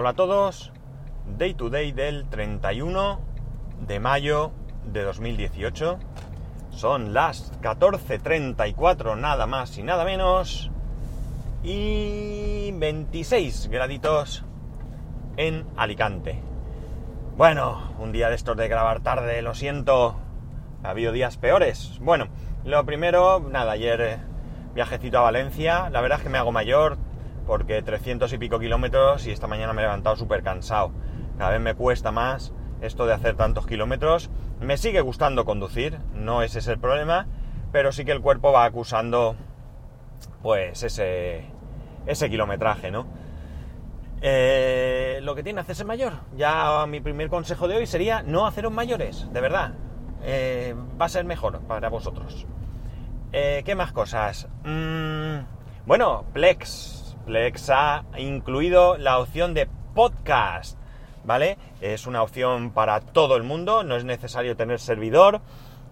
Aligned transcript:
Hola 0.00 0.10
a 0.10 0.14
todos, 0.14 0.70
Day 1.38 1.54
to 1.54 1.70
Day 1.70 1.90
del 1.90 2.28
31 2.28 3.18
de 3.84 3.98
mayo 3.98 4.52
de 4.84 5.02
2018. 5.02 5.98
Son 6.70 7.12
las 7.12 7.52
14.34 7.62 9.18
nada 9.18 9.48
más 9.48 9.76
y 9.76 9.82
nada 9.82 10.04
menos. 10.04 10.70
Y 11.64 12.70
26 12.76 13.66
graditos 13.72 14.44
en 15.36 15.66
Alicante. 15.76 16.40
Bueno, 17.36 17.90
un 17.98 18.12
día 18.12 18.28
de 18.28 18.36
estos 18.36 18.56
de 18.56 18.68
grabar 18.68 19.00
tarde, 19.00 19.42
lo 19.42 19.56
siento. 19.56 20.14
Ha 20.84 20.90
habido 20.90 21.10
días 21.10 21.38
peores. 21.38 21.98
Bueno, 22.00 22.28
lo 22.64 22.86
primero, 22.86 23.40
nada, 23.40 23.72
ayer 23.72 24.00
eh, 24.00 24.18
viajecito 24.76 25.18
a 25.18 25.22
Valencia. 25.22 25.90
La 25.90 26.00
verdad 26.00 26.18
es 26.18 26.22
que 26.22 26.30
me 26.30 26.38
hago 26.38 26.52
mayor 26.52 26.98
porque 27.48 27.80
300 27.80 28.30
y 28.34 28.38
pico 28.38 28.60
kilómetros 28.60 29.26
y 29.26 29.32
esta 29.32 29.46
mañana 29.46 29.72
me 29.72 29.80
he 29.80 29.84
levantado 29.86 30.16
súper 30.16 30.42
cansado. 30.42 30.92
Cada 31.38 31.52
vez 31.52 31.60
me 31.60 31.74
cuesta 31.74 32.12
más 32.12 32.52
esto 32.82 33.06
de 33.06 33.14
hacer 33.14 33.36
tantos 33.36 33.66
kilómetros. 33.66 34.28
Me 34.60 34.76
sigue 34.76 35.00
gustando 35.00 35.46
conducir, 35.46 35.98
no 36.12 36.42
ese 36.42 36.58
es 36.58 36.68
el 36.68 36.78
problema, 36.78 37.26
pero 37.72 37.90
sí 37.90 38.04
que 38.04 38.12
el 38.12 38.20
cuerpo 38.20 38.52
va 38.52 38.66
acusando 38.66 39.34
pues 40.42 40.82
ese, 40.82 41.46
ese 42.06 42.28
kilometraje, 42.28 42.90
¿no? 42.90 43.06
Eh, 44.20 45.20
lo 45.22 45.34
que 45.34 45.42
tiene 45.42 45.62
hacerse 45.62 45.86
mayor. 45.86 46.12
Ya 46.36 46.84
mi 46.86 47.00
primer 47.00 47.30
consejo 47.30 47.66
de 47.66 47.76
hoy 47.78 47.86
sería 47.86 48.22
no 48.22 48.46
haceros 48.46 48.72
mayores, 48.72 49.26
de 49.32 49.40
verdad. 49.40 49.72
Eh, 50.22 50.74
va 51.00 51.06
a 51.06 51.08
ser 51.08 51.24
mejor 51.24 51.60
para 51.60 51.88
vosotros. 51.88 52.46
Eh, 53.32 53.62
¿Qué 53.64 53.74
más 53.74 53.92
cosas? 53.92 54.48
Mm, 54.64 55.38
bueno, 55.86 56.24
Plex. 56.34 56.97
Plex 57.28 57.68
ha 57.68 58.04
incluido 58.16 58.96
la 58.96 59.18
opción 59.18 59.52
de 59.52 59.68
podcast, 59.94 60.78
¿vale? 61.24 61.58
Es 61.82 62.06
una 62.06 62.22
opción 62.22 62.70
para 62.70 63.02
todo 63.02 63.36
el 63.36 63.42
mundo, 63.42 63.84
no 63.84 63.96
es 63.96 64.04
necesario 64.06 64.56
tener 64.56 64.80
servidor 64.80 65.42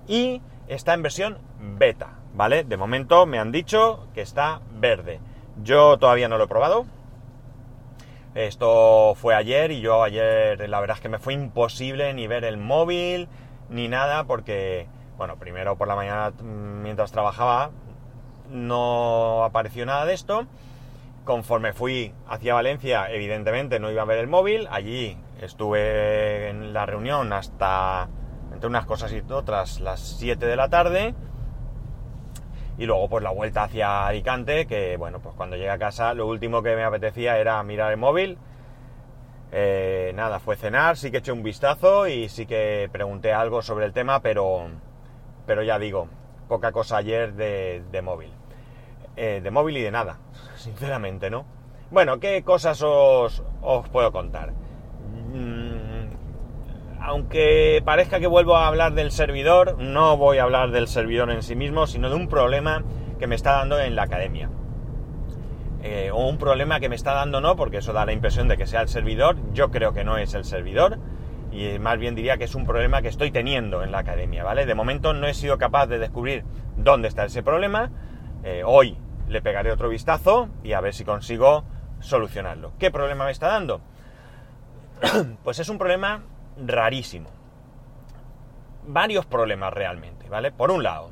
y 0.08 0.40
está 0.66 0.94
en 0.94 1.02
versión 1.02 1.36
beta, 1.60 2.20
¿vale? 2.32 2.64
De 2.64 2.78
momento 2.78 3.26
me 3.26 3.38
han 3.38 3.52
dicho 3.52 4.08
que 4.14 4.22
está 4.22 4.62
verde. 4.80 5.20
Yo 5.62 5.98
todavía 5.98 6.26
no 6.26 6.38
lo 6.38 6.44
he 6.44 6.48
probado. 6.48 6.86
Esto 8.34 9.14
fue 9.14 9.34
ayer 9.34 9.72
y 9.72 9.82
yo 9.82 10.02
ayer 10.02 10.66
la 10.70 10.80
verdad 10.80 10.96
es 10.96 11.02
que 11.02 11.10
me 11.10 11.18
fue 11.18 11.34
imposible 11.34 12.14
ni 12.14 12.26
ver 12.26 12.44
el 12.44 12.56
móvil 12.56 13.28
ni 13.68 13.88
nada 13.88 14.24
porque, 14.24 14.88
bueno, 15.18 15.36
primero 15.36 15.76
por 15.76 15.86
la 15.86 15.96
mañana 15.96 16.30
mm, 16.30 16.80
mientras 16.80 17.12
trabajaba 17.12 17.72
no 18.48 19.44
apareció 19.44 19.84
nada 19.84 20.06
de 20.06 20.14
esto. 20.14 20.46
Conforme 21.26 21.72
fui 21.72 22.14
hacia 22.28 22.54
Valencia, 22.54 23.10
evidentemente 23.10 23.80
no 23.80 23.90
iba 23.90 24.02
a 24.02 24.04
ver 24.04 24.20
el 24.20 24.28
móvil. 24.28 24.68
Allí 24.70 25.18
estuve 25.40 26.48
en 26.48 26.72
la 26.72 26.86
reunión 26.86 27.32
hasta, 27.32 28.08
entre 28.52 28.68
unas 28.68 28.86
cosas 28.86 29.12
y 29.12 29.20
otras, 29.28 29.80
las 29.80 30.00
7 30.18 30.46
de 30.46 30.54
la 30.54 30.68
tarde 30.68 31.16
y 32.78 32.86
luego 32.86 33.08
pues 33.08 33.24
la 33.24 33.30
vuelta 33.30 33.64
hacia 33.64 34.06
Alicante, 34.06 34.66
que 34.66 34.96
bueno, 34.96 35.18
pues 35.18 35.34
cuando 35.34 35.56
llegué 35.56 35.70
a 35.70 35.78
casa 35.78 36.14
lo 36.14 36.28
último 36.28 36.62
que 36.62 36.76
me 36.76 36.84
apetecía 36.84 37.38
era 37.38 37.60
mirar 37.64 37.90
el 37.90 37.98
móvil. 37.98 38.38
Eh, 39.50 40.12
nada, 40.14 40.38
fue 40.38 40.54
cenar, 40.54 40.96
sí 40.96 41.10
que 41.10 41.18
eché 41.18 41.32
un 41.32 41.42
vistazo 41.42 42.06
y 42.06 42.28
sí 42.28 42.46
que 42.46 42.88
pregunté 42.92 43.32
algo 43.32 43.62
sobre 43.62 43.86
el 43.86 43.92
tema, 43.92 44.20
pero, 44.20 44.68
pero 45.44 45.64
ya 45.64 45.78
digo, 45.80 46.08
poca 46.48 46.70
cosa 46.70 46.98
ayer 46.98 47.34
de, 47.34 47.82
de 47.90 48.02
móvil. 48.02 48.30
Eh, 49.16 49.40
de 49.42 49.50
móvil 49.50 49.78
y 49.78 49.82
de 49.82 49.90
nada, 49.90 50.18
sinceramente, 50.56 51.30
¿no? 51.30 51.46
Bueno, 51.90 52.20
¿qué 52.20 52.42
cosas 52.42 52.82
os, 52.82 53.42
puedo 53.90 54.12
contar? 54.12 54.52
aunque 56.98 57.82
parezca 57.84 58.18
que 58.18 58.26
vuelvo 58.26 58.56
a 58.56 58.66
hablar 58.66 58.94
del 58.94 59.12
servidor, 59.12 59.78
no 59.78 60.16
voy 60.16 60.38
a 60.38 60.42
hablar 60.42 60.72
del 60.72 60.88
servidor 60.88 61.30
en 61.30 61.44
sí 61.44 61.54
mismo, 61.54 61.86
sino 61.86 62.10
de 62.10 62.16
un 62.16 62.26
problema 62.26 62.82
que 63.20 63.28
me 63.28 63.36
está 63.36 63.52
dando 63.52 63.78
en 63.78 63.94
la 63.94 64.02
academia. 64.02 64.50
Eh, 65.84 66.10
o 66.12 66.26
un 66.26 66.36
problema 66.36 66.80
que 66.80 66.88
me 66.88 66.96
está 66.96 67.14
dando 67.14 67.40
no, 67.40 67.54
porque 67.54 67.76
eso 67.76 67.92
da 67.92 68.04
la 68.04 68.12
impresión 68.12 68.48
de 68.48 68.56
que 68.56 68.66
sea 68.66 68.80
el 68.80 68.88
servidor, 68.88 69.36
yo 69.52 69.70
creo 69.70 69.92
que 69.92 70.02
no 70.02 70.18
es 70.18 70.34
el 70.34 70.44
servidor, 70.44 70.98
y 71.52 71.78
más 71.78 71.96
bien 71.96 72.16
diría 72.16 72.38
que 72.38 72.44
es 72.44 72.56
un 72.56 72.66
problema 72.66 73.00
que 73.02 73.08
estoy 73.08 73.30
teniendo 73.30 73.84
en 73.84 73.92
la 73.92 73.98
academia, 73.98 74.42
¿vale? 74.42 74.66
De 74.66 74.74
momento 74.74 75.14
no 75.14 75.28
he 75.28 75.34
sido 75.34 75.58
capaz 75.58 75.86
de 75.86 76.00
descubrir 76.00 76.44
dónde 76.76 77.06
está 77.06 77.24
ese 77.24 77.44
problema, 77.44 77.92
eh, 78.42 78.62
hoy 78.64 78.98
le 79.28 79.42
pegaré 79.42 79.72
otro 79.72 79.88
vistazo 79.88 80.48
y 80.62 80.72
a 80.72 80.80
ver 80.80 80.94
si 80.94 81.04
consigo 81.04 81.64
solucionarlo. 82.00 82.72
¿Qué 82.78 82.90
problema 82.90 83.24
me 83.24 83.30
está 83.30 83.48
dando? 83.48 83.80
pues 85.44 85.58
es 85.58 85.68
un 85.68 85.78
problema 85.78 86.22
rarísimo. 86.56 87.30
Varios 88.86 89.26
problemas 89.26 89.72
realmente, 89.72 90.28
¿vale? 90.28 90.52
Por 90.52 90.70
un 90.70 90.82
lado, 90.82 91.10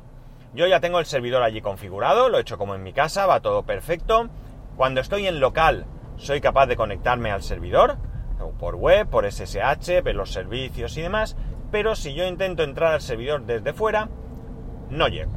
yo 0.53 0.65
ya 0.67 0.79
tengo 0.79 0.99
el 0.99 1.05
servidor 1.05 1.43
allí 1.43 1.61
configurado, 1.61 2.29
lo 2.29 2.37
he 2.37 2.41
hecho 2.41 2.57
como 2.57 2.75
en 2.75 2.83
mi 2.83 2.93
casa, 2.93 3.25
va 3.25 3.41
todo 3.41 3.63
perfecto. 3.63 4.29
Cuando 4.77 5.01
estoy 5.01 5.27
en 5.27 5.39
local, 5.39 5.85
soy 6.15 6.39
capaz 6.39 6.67
de 6.67 6.77
conectarme 6.77 7.31
al 7.31 7.43
servidor, 7.43 7.97
por 8.59 8.75
web, 8.75 9.07
por 9.07 9.29
SSH, 9.29 10.01
ver 10.01 10.15
los 10.15 10.31
servicios 10.31 10.95
y 10.97 11.01
demás, 11.01 11.35
pero 11.71 11.95
si 11.95 12.13
yo 12.13 12.25
intento 12.25 12.63
entrar 12.63 12.93
al 12.93 13.01
servidor 13.01 13.45
desde 13.45 13.73
fuera, 13.73 14.09
no 14.89 15.07
llego, 15.07 15.31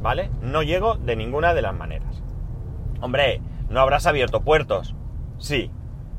¿vale? 0.00 0.30
No 0.40 0.62
llego 0.62 0.96
de 0.96 1.16
ninguna 1.16 1.54
de 1.54 1.62
las 1.62 1.74
maneras. 1.74 2.22
Hombre, 3.00 3.40
¿no 3.68 3.80
habrás 3.80 4.06
abierto 4.06 4.42
puertos? 4.42 4.94
Sí, 5.38 5.70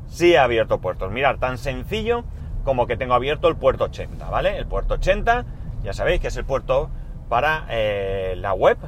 sí 0.06 0.32
he 0.32 0.38
abierto 0.38 0.80
puertos. 0.80 1.10
Mirar, 1.10 1.38
tan 1.38 1.58
sencillo 1.58 2.24
como 2.64 2.86
que 2.86 2.96
tengo 2.96 3.14
abierto 3.14 3.48
el 3.48 3.56
puerto 3.56 3.84
80, 3.84 4.28
¿vale? 4.28 4.58
El 4.58 4.66
puerto 4.66 4.94
80, 4.94 5.44
ya 5.82 5.92
sabéis 5.92 6.20
que 6.20 6.28
es 6.28 6.36
el 6.36 6.44
puerto 6.44 6.90
para 7.28 7.66
eh, 7.70 8.34
la 8.36 8.52
web. 8.52 8.78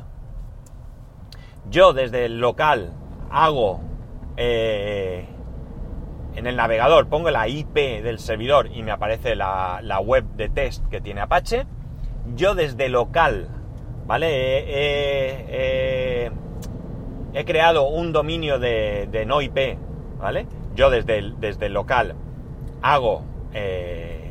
Yo 1.70 1.92
desde 1.92 2.26
el 2.26 2.40
local 2.40 2.92
hago 3.30 3.80
eh, 4.36 5.26
en 6.34 6.46
el 6.46 6.56
navegador, 6.56 7.08
pongo 7.08 7.30
la 7.30 7.48
IP 7.48 7.74
del 7.74 8.18
servidor 8.18 8.68
y 8.72 8.82
me 8.82 8.90
aparece 8.90 9.36
la, 9.36 9.80
web 10.04 10.24
de 10.36 10.48
test 10.48 10.86
que 10.88 11.00
tiene 11.00 11.20
Apache. 11.20 11.66
Yo 12.34 12.54
desde 12.54 12.88
local, 12.88 13.48
¿vale? 14.06 14.64
he 17.34 17.44
creado 17.44 17.84
un 17.84 18.12
dominio 18.12 18.58
de, 18.58 19.24
no 19.26 19.40
IP, 19.40 19.78
¿vale? 20.18 20.46
Yo 20.74 20.90
desde 20.90 21.32
desde 21.38 21.66
el 21.66 21.72
local 21.74 22.14
hago 22.82 23.24
eh, 23.52 24.22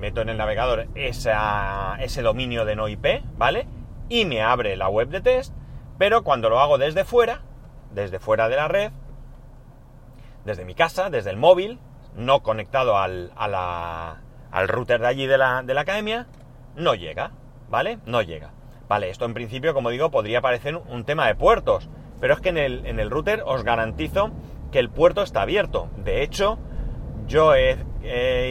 meto 0.00 0.22
en 0.22 0.30
el 0.30 0.38
navegador 0.38 0.88
ese 0.94 2.22
dominio 2.22 2.64
de 2.64 2.76
no 2.76 2.88
IP, 2.88 3.22
¿vale? 3.36 3.66
Y 4.08 4.24
me 4.24 4.42
abre 4.42 4.76
la 4.76 4.88
web 4.88 5.08
de 5.08 5.20
test, 5.20 5.54
pero 5.98 6.24
cuando 6.24 6.48
lo 6.48 6.60
hago 6.60 6.78
desde 6.78 7.04
fuera, 7.04 7.42
desde 7.92 8.18
fuera 8.18 8.48
de 8.48 8.56
la 8.56 8.68
red, 8.68 8.92
desde 10.44 10.64
mi 10.64 10.74
casa, 10.74 11.10
desde 11.10 11.30
el 11.30 11.36
móvil, 11.36 11.78
no 12.16 12.42
conectado 12.42 12.96
al, 12.96 13.30
al 13.36 14.68
router 14.68 15.00
de 15.00 15.06
allí 15.06 15.26
de 15.26 15.38
la, 15.38 15.62
de 15.62 15.74
la 15.74 15.82
academia, 15.82 16.26
no 16.76 16.94
llega, 16.94 17.32
¿vale? 17.68 17.98
No 18.06 18.22
llega. 18.22 18.52
Vale, 18.90 19.08
esto 19.08 19.24
en 19.24 19.34
principio, 19.34 19.72
como 19.72 19.90
digo, 19.90 20.10
podría 20.10 20.40
parecer 20.40 20.74
un 20.74 21.04
tema 21.04 21.28
de 21.28 21.36
puertos, 21.36 21.88
pero 22.20 22.34
es 22.34 22.40
que 22.40 22.48
en 22.48 22.58
el, 22.58 22.84
en 22.86 22.98
el 22.98 23.08
router 23.08 23.44
os 23.46 23.62
garantizo 23.62 24.32
que 24.72 24.80
el 24.80 24.90
puerto 24.90 25.22
está 25.22 25.42
abierto. 25.42 25.88
De 25.98 26.24
hecho, 26.24 26.58
yo 27.28 27.54
he, 27.54 27.76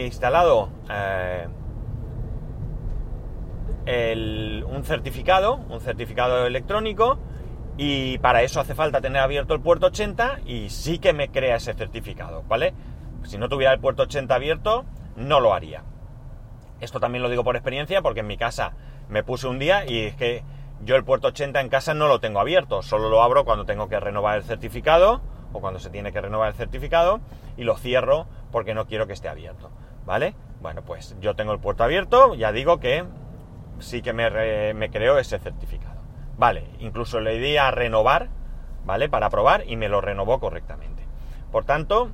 instalado 0.06 0.70
eh, 0.90 1.46
un 4.66 4.82
certificado, 4.84 5.56
un 5.68 5.82
certificado 5.82 6.46
electrónico, 6.46 7.18
y 7.76 8.16
para 8.16 8.42
eso 8.42 8.60
hace 8.60 8.74
falta 8.74 9.02
tener 9.02 9.20
abierto 9.20 9.52
el 9.52 9.60
puerto 9.60 9.88
80 9.88 10.40
y 10.46 10.70
sí 10.70 10.98
que 10.98 11.12
me 11.12 11.28
crea 11.28 11.56
ese 11.56 11.74
certificado, 11.74 12.44
¿vale? 12.48 12.72
Si 13.24 13.36
no 13.36 13.50
tuviera 13.50 13.74
el 13.74 13.80
puerto 13.80 14.04
80 14.04 14.34
abierto, 14.34 14.86
no 15.16 15.38
lo 15.38 15.52
haría. 15.52 15.84
Esto 16.80 17.00
también 17.00 17.22
lo 17.22 17.28
digo 17.28 17.44
por 17.44 17.56
experiencia 17.56 18.02
porque 18.02 18.20
en 18.20 18.26
mi 18.26 18.36
casa 18.36 18.72
me 19.08 19.22
puse 19.22 19.46
un 19.46 19.58
día 19.58 19.84
y 19.86 20.06
es 20.06 20.14
que 20.14 20.42
yo 20.82 20.96
el 20.96 21.04
puerto 21.04 21.28
80 21.28 21.60
en 21.60 21.68
casa 21.68 21.94
no 21.94 22.08
lo 22.08 22.20
tengo 22.20 22.40
abierto, 22.40 22.82
solo 22.82 23.10
lo 23.10 23.22
abro 23.22 23.44
cuando 23.44 23.66
tengo 23.66 23.88
que 23.88 24.00
renovar 24.00 24.38
el 24.38 24.44
certificado 24.44 25.20
o 25.52 25.60
cuando 25.60 25.78
se 25.78 25.90
tiene 25.90 26.12
que 26.12 26.20
renovar 26.20 26.48
el 26.48 26.54
certificado 26.54 27.20
y 27.56 27.64
lo 27.64 27.76
cierro 27.76 28.26
porque 28.50 28.74
no 28.74 28.86
quiero 28.86 29.06
que 29.06 29.12
esté 29.12 29.28
abierto, 29.28 29.70
¿vale? 30.06 30.34
Bueno, 30.62 30.82
pues 30.82 31.16
yo 31.20 31.34
tengo 31.34 31.52
el 31.52 31.60
puerto 31.60 31.84
abierto, 31.84 32.34
ya 32.34 32.52
digo 32.52 32.80
que 32.80 33.04
sí 33.78 34.00
que 34.00 34.12
me, 34.12 34.74
me 34.74 34.90
creo 34.90 35.18
ese 35.18 35.38
certificado. 35.38 36.00
Vale, 36.38 36.64
incluso 36.78 37.20
le 37.20 37.38
di 37.38 37.56
a 37.56 37.70
renovar, 37.70 38.28
¿vale? 38.84 39.08
Para 39.08 39.28
probar 39.28 39.64
y 39.66 39.76
me 39.76 39.88
lo 39.88 40.00
renovó 40.00 40.40
correctamente. 40.40 41.04
Por 41.52 41.64
tanto, 41.64 42.10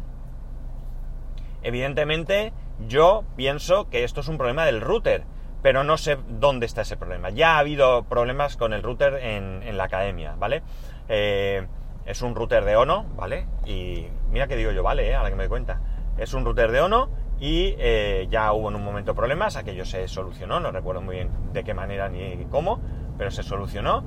evidentemente 1.62 2.52
yo 2.88 3.24
pienso 3.36 3.88
que 3.88 4.04
esto 4.04 4.20
es 4.20 4.28
un 4.28 4.38
problema 4.38 4.64
del 4.64 4.80
router, 4.80 5.24
pero 5.62 5.84
no 5.84 5.96
sé 5.96 6.18
dónde 6.28 6.66
está 6.66 6.82
ese 6.82 6.96
problema. 6.96 7.30
Ya 7.30 7.56
ha 7.56 7.58
habido 7.58 8.04
problemas 8.04 8.56
con 8.56 8.72
el 8.72 8.82
router 8.82 9.14
en, 9.14 9.76
la 9.76 9.84
academia, 9.84 10.34
¿vale? 10.38 10.62
Eh, 11.08 11.66
es 12.04 12.22
un 12.22 12.34
router 12.34 12.64
de 12.64 12.76
ONO, 12.76 13.04
¿vale? 13.16 13.46
Y 13.66 14.06
mira 14.30 14.46
que 14.46 14.56
digo 14.56 14.70
yo, 14.70 14.82
vale, 14.82 15.08
¿eh? 15.08 15.14
a 15.14 15.22
la 15.22 15.30
que 15.30 15.36
me 15.36 15.44
doy 15.44 15.48
cuenta. 15.48 15.80
es 16.18 16.32
un 16.34 16.44
router 16.44 16.70
de 16.70 16.80
Ono 16.80 17.10
y 17.38 17.74
eh, 17.78 18.28
ya 18.30 18.52
hubo 18.52 18.70
en 18.70 18.76
un 18.76 18.84
momento 18.84 19.14
problemas, 19.14 19.56
aquello 19.56 19.84
se 19.84 20.08
solucionó, 20.08 20.60
no 20.60 20.70
recuerdo 20.70 21.02
muy 21.02 21.16
bien 21.16 21.30
de 21.52 21.64
qué 21.64 21.74
manera 21.74 22.08
ni 22.08 22.46
cómo, 22.46 22.80
pero 23.18 23.30
se 23.30 23.42
solucionó. 23.42 24.04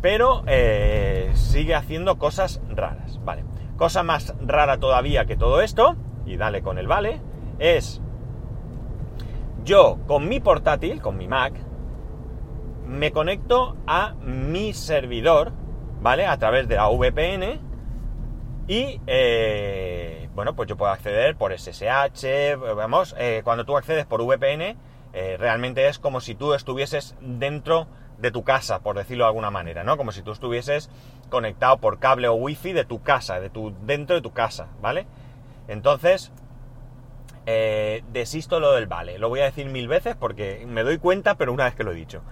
Pero 0.00 0.42
eh, 0.46 1.30
sigue 1.34 1.74
haciendo 1.74 2.18
cosas 2.18 2.60
raras, 2.68 3.20
¿vale? 3.24 3.44
Cosa 3.76 4.02
más 4.02 4.34
rara 4.40 4.78
todavía 4.78 5.24
que 5.24 5.36
todo 5.36 5.62
esto, 5.62 5.96
y 6.26 6.36
dale 6.36 6.62
con 6.62 6.78
el 6.78 6.88
vale, 6.88 7.20
es 7.58 8.00
yo 9.64 9.98
con 10.06 10.28
mi 10.28 10.40
portátil, 10.40 11.00
con 11.00 11.16
mi 11.16 11.28
Mac, 11.28 11.54
me 12.86 13.12
conecto 13.12 13.76
a 13.86 14.14
mi 14.14 14.72
servidor, 14.72 15.52
¿vale? 16.00 16.26
A 16.26 16.36
través 16.36 16.68
de 16.68 16.76
la 16.76 16.88
VPN 16.88 17.60
y, 18.68 19.00
eh, 19.06 20.28
bueno, 20.34 20.54
pues 20.54 20.68
yo 20.68 20.76
puedo 20.76 20.92
acceder 20.92 21.36
por 21.36 21.52
SSH, 21.52 22.56
vamos, 22.76 23.14
eh, 23.18 23.42
cuando 23.44 23.64
tú 23.64 23.76
accedes 23.76 24.06
por 24.06 24.22
VPN, 24.22 24.76
eh, 25.12 25.36
realmente 25.38 25.88
es 25.88 25.98
como 25.98 26.20
si 26.20 26.34
tú 26.34 26.54
estuvieses 26.54 27.16
dentro 27.20 27.86
de 28.18 28.30
tu 28.30 28.44
casa, 28.44 28.80
por 28.80 28.96
decirlo 28.96 29.24
de 29.24 29.28
alguna 29.28 29.50
manera, 29.50 29.84
¿no? 29.84 29.96
Como 29.96 30.12
si 30.12 30.22
tú 30.22 30.32
estuvieses 30.32 30.90
conectado 31.28 31.78
por 31.78 31.98
cable 31.98 32.28
o 32.28 32.34
wifi 32.34 32.72
de 32.72 32.84
tu 32.84 33.02
casa, 33.02 33.40
de 33.40 33.50
tu, 33.50 33.74
dentro 33.82 34.16
de 34.16 34.22
tu 34.22 34.32
casa, 34.32 34.68
¿vale? 34.80 35.06
Entonces, 35.66 36.32
desisto 37.44 38.60
lo 38.60 38.72
del 38.72 38.86
vale. 38.86 39.18
Lo 39.18 39.28
voy 39.28 39.40
a 39.40 39.44
decir 39.44 39.66
mil 39.66 39.88
veces 39.88 40.16
porque 40.16 40.64
me 40.66 40.82
doy 40.82 40.98
cuenta, 40.98 41.36
pero 41.36 41.52
una 41.52 41.64
vez 41.64 41.74
que 41.74 41.84
lo 41.84 41.92
he 41.92 41.96
dicho. 41.96 42.22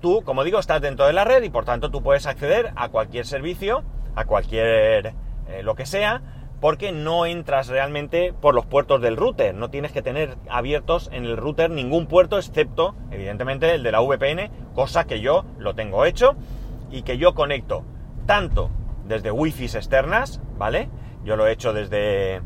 Tú, 0.00 0.22
como 0.22 0.44
digo, 0.44 0.58
estás 0.58 0.82
dentro 0.82 1.06
de 1.06 1.12
la 1.12 1.24
red 1.24 1.42
y 1.42 1.50
por 1.50 1.64
tanto 1.64 1.90
tú 1.90 2.02
puedes 2.02 2.26
acceder 2.26 2.72
a 2.76 2.88
cualquier 2.88 3.26
servicio 3.26 3.84
a 4.14 4.24
cualquier 4.24 5.14
eh, 5.48 5.62
lo 5.62 5.74
que 5.74 5.86
sea, 5.86 6.22
porque 6.60 6.92
no 6.92 7.26
entras 7.26 7.68
realmente 7.68 8.32
por 8.32 8.54
los 8.54 8.66
puertos 8.66 9.02
del 9.02 9.16
router. 9.16 9.54
No 9.54 9.70
tienes 9.70 9.92
que 9.92 10.02
tener 10.02 10.36
abiertos 10.48 11.10
en 11.12 11.24
el 11.24 11.36
router 11.36 11.70
ningún 11.70 12.06
puerto 12.06 12.38
excepto, 12.38 12.94
evidentemente, 13.10 13.74
el 13.74 13.82
de 13.82 13.92
la 13.92 14.00
VPN, 14.00 14.50
cosa 14.74 15.04
que 15.04 15.20
yo 15.20 15.44
lo 15.58 15.74
tengo 15.74 16.04
hecho 16.04 16.36
y 16.90 17.02
que 17.02 17.18
yo 17.18 17.34
conecto 17.34 17.84
tanto 18.26 18.70
desde 19.04 19.30
wifi 19.30 19.64
externas, 19.64 20.40
¿vale? 20.56 20.88
Yo 21.24 21.36
lo 21.36 21.46
he 21.46 21.52
hecho 21.52 21.72
desde 21.72 22.40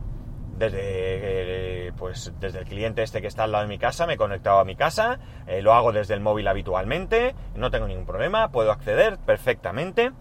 desde 0.59 0.79
eh, 0.83 1.93
pues 1.97 2.33
desde 2.41 2.61
el 2.61 2.65
cliente 2.65 3.03
este 3.03 3.21
que 3.21 3.29
está 3.29 3.45
al 3.45 3.53
lado 3.53 3.65
de 3.65 3.69
mi 3.69 3.79
casa, 3.79 4.07
me 4.07 4.15
he 4.15 4.17
conectado 4.17 4.59
a 4.59 4.65
mi 4.65 4.77
casa, 4.77 5.19
eh, 5.47 5.63
lo 5.63 5.73
hago 5.73 5.93
desde 5.93 6.15
el 6.15 6.21
móvil 6.21 6.49
habitualmente, 6.49 7.35
no 7.55 7.71
tengo 7.71 7.87
ningún 7.87 8.07
problema, 8.07 8.51
puedo 8.51 8.73
acceder 8.73 9.19
perfectamente, 9.19 10.13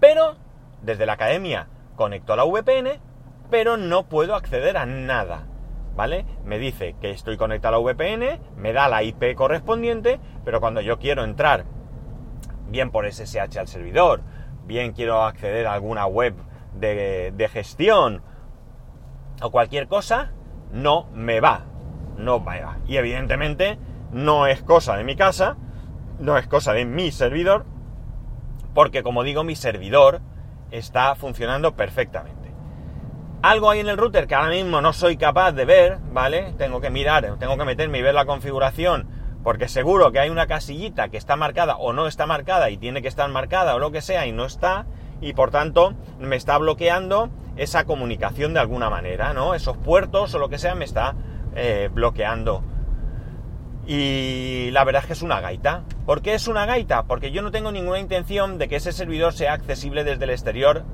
pero 0.00 0.36
desde 0.82 1.06
la 1.06 1.14
academia 1.14 1.68
conecto 1.96 2.32
a 2.32 2.36
la 2.36 2.44
VPN, 2.44 3.00
pero 3.50 3.76
no 3.76 4.04
puedo 4.08 4.34
acceder 4.34 4.76
a 4.76 4.86
nada. 4.86 5.46
¿Vale? 5.94 6.26
Me 6.44 6.58
dice 6.58 6.96
que 7.00 7.10
estoy 7.10 7.36
conectado 7.36 7.76
a 7.76 7.78
la 7.78 7.92
VPN, 7.92 8.40
me 8.56 8.72
da 8.72 8.88
la 8.88 9.04
IP 9.04 9.36
correspondiente, 9.36 10.18
pero 10.44 10.60
cuando 10.60 10.80
yo 10.80 10.98
quiero 10.98 11.22
entrar, 11.22 11.66
bien 12.68 12.90
por 12.90 13.06
SSH 13.06 13.56
al 13.58 13.68
servidor, 13.68 14.22
bien 14.66 14.92
quiero 14.92 15.22
acceder 15.22 15.68
a 15.68 15.74
alguna 15.74 16.06
web 16.06 16.34
de, 16.74 17.32
de 17.32 17.48
gestión 17.48 18.22
o 19.44 19.50
cualquier 19.50 19.88
cosa, 19.88 20.32
no 20.72 21.06
me 21.12 21.40
va. 21.40 21.66
No 22.16 22.40
me 22.40 22.62
va. 22.62 22.78
Y 22.86 22.96
evidentemente 22.96 23.78
no 24.10 24.46
es 24.46 24.62
cosa 24.62 24.96
de 24.96 25.04
mi 25.04 25.16
casa, 25.16 25.56
no 26.18 26.38
es 26.38 26.46
cosa 26.46 26.72
de 26.72 26.86
mi 26.86 27.12
servidor, 27.12 27.66
porque 28.72 29.02
como 29.02 29.22
digo, 29.22 29.44
mi 29.44 29.54
servidor 29.54 30.22
está 30.70 31.14
funcionando 31.14 31.76
perfectamente. 31.76 32.54
Algo 33.42 33.68
hay 33.68 33.80
en 33.80 33.88
el 33.88 33.98
router 33.98 34.26
que 34.26 34.34
ahora 34.34 34.48
mismo 34.48 34.80
no 34.80 34.94
soy 34.94 35.18
capaz 35.18 35.52
de 35.52 35.66
ver, 35.66 35.98
¿vale? 36.12 36.54
Tengo 36.56 36.80
que 36.80 36.88
mirar, 36.88 37.36
tengo 37.38 37.58
que 37.58 37.66
meterme 37.66 37.98
y 37.98 38.02
ver 38.02 38.14
la 38.14 38.24
configuración, 38.24 39.06
porque 39.42 39.68
seguro 39.68 40.10
que 40.10 40.20
hay 40.20 40.30
una 40.30 40.46
casillita 40.46 41.10
que 41.10 41.18
está 41.18 41.36
marcada 41.36 41.76
o 41.76 41.92
no 41.92 42.06
está 42.06 42.24
marcada 42.24 42.70
y 42.70 42.78
tiene 42.78 43.02
que 43.02 43.08
estar 43.08 43.28
marcada 43.28 43.74
o 43.74 43.78
lo 43.78 43.92
que 43.92 44.00
sea 44.00 44.26
y 44.26 44.32
no 44.32 44.46
está, 44.46 44.86
y 45.20 45.34
por 45.34 45.50
tanto 45.50 45.92
me 46.18 46.36
está 46.36 46.56
bloqueando 46.56 47.28
esa 47.56 47.84
comunicación 47.84 48.54
de 48.54 48.60
alguna 48.60 48.90
manera, 48.90 49.32
¿no? 49.32 49.54
Esos 49.54 49.76
puertos 49.76 50.34
o 50.34 50.38
lo 50.38 50.48
que 50.48 50.58
sea 50.58 50.74
me 50.74 50.84
está 50.84 51.14
eh, 51.54 51.88
bloqueando. 51.92 52.62
Y 53.86 54.70
la 54.72 54.84
verdad 54.84 55.02
es 55.02 55.06
que 55.06 55.12
es 55.12 55.22
una 55.22 55.40
gaita. 55.40 55.84
¿Por 56.06 56.22
qué 56.22 56.34
es 56.34 56.48
una 56.48 56.66
gaita? 56.66 57.04
Porque 57.04 57.30
yo 57.30 57.42
no 57.42 57.50
tengo 57.50 57.70
ninguna 57.70 57.98
intención 57.98 58.58
de 58.58 58.68
que 58.68 58.76
ese 58.76 58.92
servidor 58.92 59.34
sea 59.34 59.52
accesible 59.52 60.04
desde 60.04 60.24
el 60.24 60.30
exterior 60.30 60.84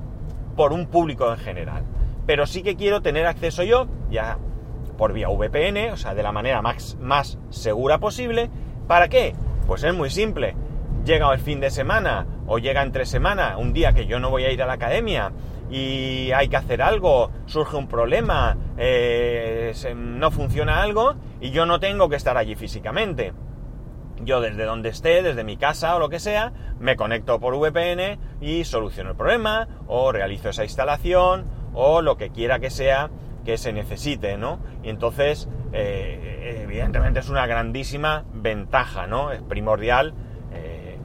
por 0.55 0.73
un 0.73 0.87
público 0.87 1.31
en 1.31 1.37
general. 1.37 1.83
Pero 2.25 2.45
sí 2.45 2.63
que 2.63 2.75
quiero 2.75 3.01
tener 3.01 3.25
acceso 3.25 3.63
yo, 3.63 3.87
ya 4.09 4.37
por 4.97 5.13
vía 5.13 5.29
VPN, 5.29 5.91
o 5.93 5.97
sea, 5.97 6.13
de 6.13 6.21
la 6.21 6.31
manera 6.31 6.61
más, 6.61 6.97
más 6.99 7.39
segura 7.49 7.97
posible. 7.99 8.49
¿Para 8.87 9.07
qué? 9.07 9.35
Pues 9.67 9.83
es 9.83 9.93
muy 9.93 10.09
simple. 10.09 10.55
Llega 11.05 11.33
el 11.33 11.39
fin 11.39 11.59
de 11.59 11.71
semana 11.71 12.27
o 12.45 12.59
llega 12.59 12.83
entre 12.83 13.05
semana, 13.05 13.57
un 13.57 13.73
día 13.73 13.93
que 13.93 14.05
yo 14.05 14.19
no 14.19 14.29
voy 14.29 14.43
a 14.43 14.51
ir 14.51 14.61
a 14.61 14.67
la 14.67 14.73
academia 14.73 15.31
y 15.71 16.31
hay 16.33 16.49
que 16.49 16.57
hacer 16.57 16.81
algo, 16.81 17.31
surge 17.45 17.77
un 17.77 17.87
problema, 17.87 18.57
eh, 18.77 19.73
no 19.95 20.29
funciona 20.29 20.83
algo 20.83 21.15
y 21.39 21.51
yo 21.51 21.65
no 21.65 21.79
tengo 21.79 22.09
que 22.09 22.17
estar 22.17 22.37
allí 22.37 22.55
físicamente. 22.55 23.33
Yo 24.23 24.41
desde 24.41 24.65
donde 24.65 24.89
esté, 24.89 25.23
desde 25.23 25.43
mi 25.43 25.57
casa 25.57 25.95
o 25.95 25.99
lo 25.99 26.09
que 26.09 26.19
sea, 26.19 26.51
me 26.79 26.95
conecto 26.95 27.39
por 27.39 27.55
VPN 27.55 28.19
y 28.41 28.65
soluciono 28.65 29.11
el 29.11 29.15
problema 29.15 29.67
o 29.87 30.11
realizo 30.11 30.49
esa 30.49 30.63
instalación 30.63 31.45
o 31.73 32.01
lo 32.01 32.17
que 32.17 32.29
quiera 32.29 32.59
que 32.59 32.69
sea 32.69 33.09
que 33.45 33.57
se 33.57 33.73
necesite, 33.73 34.37
¿no? 34.37 34.59
Y 34.83 34.89
entonces, 34.89 35.49
eh, 35.73 36.61
evidentemente 36.63 37.21
es 37.21 37.29
una 37.29 37.47
grandísima 37.47 38.25
ventaja, 38.33 39.07
¿no? 39.07 39.31
Es 39.31 39.41
primordial 39.41 40.13
eh, 40.53 40.97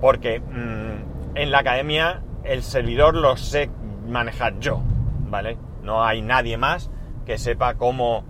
porque 0.00 0.40
mm, 0.40 1.36
en 1.36 1.50
la 1.52 1.58
academia 1.58 2.22
el 2.44 2.62
servidor 2.62 3.14
lo 3.14 3.36
sé 3.36 3.70
manejar 4.06 4.58
yo, 4.58 4.80
¿vale? 5.28 5.58
No 5.82 6.04
hay 6.04 6.22
nadie 6.22 6.56
más 6.56 6.90
que 7.24 7.38
sepa 7.38 7.74
cómo, 7.74 8.24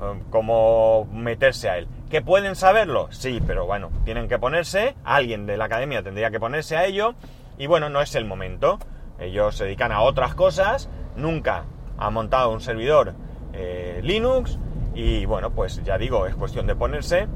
eh, 0.00 0.22
cómo 0.30 1.06
meterse 1.12 1.70
a 1.70 1.78
él. 1.78 1.88
¿Que 2.10 2.22
pueden 2.22 2.54
saberlo? 2.54 3.08
Sí, 3.10 3.40
pero 3.46 3.66
bueno, 3.66 3.90
tienen 4.04 4.28
que 4.28 4.38
ponerse, 4.38 4.94
alguien 5.04 5.46
de 5.46 5.56
la 5.56 5.64
academia 5.64 6.02
tendría 6.02 6.30
que 6.30 6.38
ponerse 6.38 6.76
a 6.76 6.84
ello, 6.84 7.14
y 7.58 7.66
bueno, 7.66 7.88
no 7.88 8.00
es 8.00 8.14
el 8.14 8.24
momento. 8.24 8.78
Ellos 9.18 9.56
se 9.56 9.64
dedican 9.64 9.92
a 9.92 10.02
otras 10.02 10.34
cosas, 10.34 10.88
nunca 11.16 11.64
han 11.98 12.12
montado 12.12 12.52
un 12.52 12.60
servidor 12.60 13.14
eh, 13.52 14.00
Linux, 14.02 14.58
y 14.94 15.24
bueno, 15.26 15.50
pues 15.50 15.82
ya 15.84 15.98
digo, 15.98 16.26
es 16.26 16.34
cuestión 16.34 16.66
de 16.66 16.76
ponerse, 16.76 17.28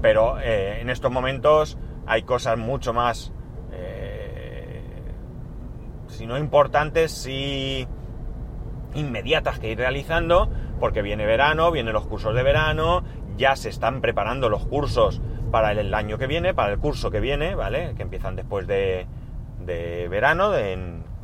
pero 0.00 0.38
eh, 0.40 0.80
en 0.80 0.90
estos 0.90 1.10
momentos 1.10 1.78
hay 2.06 2.22
cosas 2.22 2.58
mucho 2.58 2.92
más 2.92 3.32
si 6.14 6.26
no 6.26 6.38
importantes, 6.38 7.12
sí 7.12 7.86
inmediatas 8.94 9.58
que 9.58 9.72
ir 9.72 9.78
realizando, 9.78 10.48
porque 10.80 11.02
viene 11.02 11.26
verano, 11.26 11.70
vienen 11.70 11.92
los 11.92 12.06
cursos 12.06 12.34
de 12.34 12.42
verano, 12.42 13.04
ya 13.36 13.56
se 13.56 13.68
están 13.68 14.00
preparando 14.00 14.48
los 14.48 14.66
cursos 14.66 15.20
para 15.50 15.72
el 15.72 15.92
año 15.92 16.18
que 16.18 16.26
viene, 16.26 16.54
para 16.54 16.72
el 16.72 16.78
curso 16.78 17.10
que 17.10 17.20
viene, 17.20 17.54
¿vale? 17.54 17.94
Que 17.96 18.02
empiezan 18.02 18.36
después 18.36 18.66
de, 18.66 19.06
verano. 20.08 20.52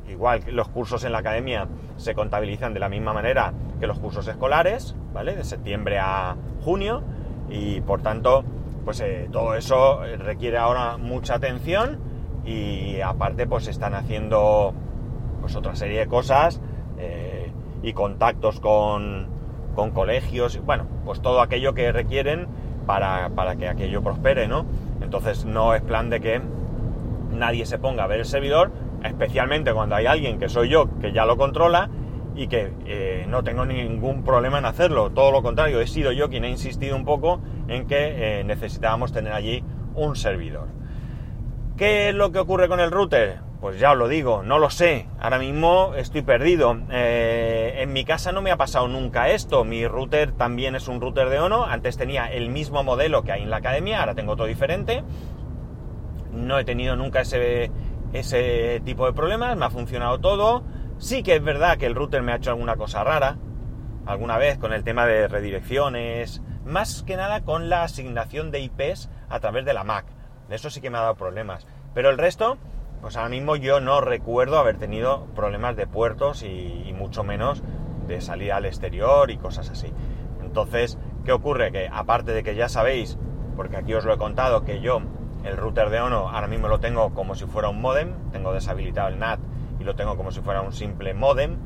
igual 0.09 0.44
que 0.44 0.52
los 0.52 0.68
cursos 0.68 1.04
en 1.04 1.12
la 1.12 1.18
academia 1.18 1.68
se 1.97 2.14
contabilizan 2.14 2.75
de 2.75 2.80
la 2.80 2.88
misma 2.88 3.12
manera 3.12 3.52
que 3.78 3.87
los 3.87 3.99
cursos 3.99 4.26
escolares, 4.26 4.94
¿vale? 5.12 5.37
De 5.37 5.44
septiembre 5.44 5.99
a 5.99 6.37
junio. 6.62 7.02
Y 7.49 7.80
por 7.80 8.02
tanto, 8.02 8.44
pues 8.85 9.00
eh, 9.00 9.28
todo 9.32 9.54
eso 9.54 10.02
requiere 10.18 10.59
ahora 10.59 10.97
mucha 10.97 11.35
atención 11.35 12.09
y 12.44 13.00
aparte 13.00 13.47
pues 13.47 13.68
están 13.68 13.94
haciendo 13.94 14.73
pues 15.40 15.56
otra 15.56 15.75
serie 15.76 16.00
de 16.00 16.06
cosas 16.06 16.61
eh, 16.99 17.50
y 17.82 17.92
contactos 17.92 18.61
con, 18.61 19.28
con 19.75 19.90
colegios, 19.90 20.61
bueno, 20.64 20.87
pues 21.04 21.20
todo 21.20 21.40
aquello 21.40 21.75
que 21.75 21.92
requieren 21.92 22.47
para, 22.87 23.30
para, 23.30 23.56
que 23.56 23.68
aquello 23.68 24.02
prospere, 24.02 24.49
¿no? 24.49 24.66
Entonces 25.00 25.44
no 25.44 25.75
es 25.75 25.82
plan 25.82 26.11
de 26.11 26.20
que 26.20 26.40
nadie 27.32 27.64
se 27.66 27.78
ponga 27.78 28.04
a 28.04 28.06
ver 28.06 28.20
el 28.20 28.26
servidor, 28.26 28.73
especialmente 29.04 29.73
cuando 29.73 29.94
hay 29.94 30.06
alguien 30.06 30.38
que 30.38 30.49
soy 30.49 30.68
yo 30.68 30.88
que 31.00 31.12
ya 31.12 31.25
lo 31.25 31.37
controla 31.37 31.88
y 32.35 32.49
que 32.49 32.73
eh, 32.87 33.26
no 33.28 33.42
tengo 33.42 33.64
ningún 33.64 34.23
problema 34.23 34.59
en 34.59 34.64
hacerlo. 34.64 35.11
Todo 35.11 35.32
lo 35.32 35.42
contrario, 35.42 35.80
he 35.80 35.87
sido 35.87 36.12
yo 36.12 36.28
quien 36.28 36.44
ha 36.44 36.49
insistido 36.49 36.97
un 36.97 37.04
poco 37.04 37.40
en 37.68 37.87
que 37.87 38.40
eh, 38.40 38.44
necesitábamos 38.44 39.12
tener 39.12 39.32
allí 39.32 39.64
un 39.94 40.16
servidor. 40.16 40.79
¿Qué 41.80 42.10
es 42.10 42.14
lo 42.14 42.30
que 42.30 42.38
ocurre 42.38 42.68
con 42.68 42.78
el 42.78 42.90
router? 42.90 43.38
Pues 43.58 43.80
ya 43.80 43.92
os 43.92 43.96
lo 43.96 44.06
digo, 44.06 44.42
no 44.42 44.58
lo 44.58 44.68
sé. 44.68 45.08
Ahora 45.18 45.38
mismo 45.38 45.94
estoy 45.94 46.20
perdido. 46.20 46.78
Eh, 46.90 47.76
en 47.78 47.94
mi 47.94 48.04
casa 48.04 48.32
no 48.32 48.42
me 48.42 48.50
ha 48.50 48.58
pasado 48.58 48.87
nunca 48.87 49.30
esto. 49.30 49.64
Mi 49.64 49.88
router 49.88 50.32
también 50.32 50.75
es 50.75 50.88
un 50.88 51.00
router 51.00 51.30
de 51.30 51.40
Ono. 51.40 51.64
Antes 51.64 51.96
tenía 51.96 52.26
el 52.26 52.50
mismo 52.50 52.84
modelo 52.84 53.22
que 53.22 53.32
hay 53.32 53.44
en 53.44 53.49
la 53.49 53.56
academia, 53.56 54.00
ahora 54.00 54.14
tengo 54.14 54.37
todo 54.37 54.46
diferente. 54.46 55.02
No 56.34 56.58
he 56.58 56.64
tenido 56.66 56.96
nunca 56.96 57.22
ese, 57.22 57.70
ese 58.12 58.82
tipo 58.84 59.06
de 59.06 59.14
problemas, 59.14 59.56
me 59.56 59.64
ha 59.64 59.70
funcionado 59.70 60.18
todo. 60.18 60.64
Sí 60.99 61.22
que 61.22 61.37
es 61.37 61.42
verdad 61.42 61.78
que 61.78 61.87
el 61.87 61.94
router 61.94 62.20
me 62.20 62.32
ha 62.32 62.37
hecho 62.37 62.50
alguna 62.50 62.76
cosa 62.76 63.04
rara. 63.04 63.38
alguna 64.04 64.37
vez 64.37 64.58
con 64.58 64.75
el 64.75 64.84
tema 64.84 65.06
de 65.06 65.28
redirecciones, 65.28 66.42
más 66.62 67.02
que 67.04 67.16
nada 67.16 67.40
con 67.40 67.70
la 67.70 67.84
asignación 67.84 68.50
de 68.50 68.60
IPs 68.60 69.08
a 69.30 69.40
través 69.40 69.64
de 69.64 69.72
la 69.72 69.82
Mac. 69.82 70.19
Eso 70.50 70.71
sí 70.71 70.80
que 70.80 70.90
me 70.90 70.99
ha 70.99 71.02
dado 71.02 71.14
problemas. 71.14 71.66
Pero 71.95 72.11
el 72.11 72.19
resto, 72.19 72.59
pues 73.00 73.16
ahora 73.16 73.28
mismo 73.28 73.57
yo 73.57 73.80
no 73.80 74.00
recuerdo 74.00 74.59
haber 74.59 74.76
tenido 74.78 75.26
problemas 75.35 75.76
de 75.76 75.87
puertos 75.87 76.42
y, 76.42 76.92
mucho 76.97 77.25
menos 77.25 77.62
de 78.07 78.21
salida 78.21 78.57
al 78.57 78.66
exterior 78.66 79.30
y 79.30 79.38
cosas 79.38 79.71
así. 79.71 79.90
Entonces, 80.42 80.99
¿qué 81.25 81.33
ocurre? 81.33 81.73
Que 81.73 81.88
aparte 81.90 82.33
de 82.33 82.42
que 82.42 82.54
ya 82.54 82.69
sabéis, 82.69 83.16
porque 83.57 83.78
aquí 83.78 83.95
os 83.95 84.04
lo 84.04 84.12
he 84.12 84.19
contado, 84.19 84.64
que 84.64 84.80
yo 84.80 85.00
el 85.45 85.57
router 85.57 85.88
de 85.88 86.00
Ono 86.00 86.28
ahora 86.28 86.47
mismo 86.47 86.69
lo 86.69 86.78
tengo 86.78 87.14
como 87.14 87.35
si 87.35 87.47
fuera 87.47 87.71
un 87.71 87.80
modem, 87.80 88.30
tengo 88.33 88.52
deshabilitado 88.52 89.09
el 89.09 89.19
NAT 89.19 89.40
y 89.78 89.85
lo 89.85 89.95
tengo 89.95 90.16
como 90.19 90.30
si 90.30 90.40
fuera 90.40 90.61
un 90.61 90.73
simple 90.73 91.14
modem, 91.14 91.57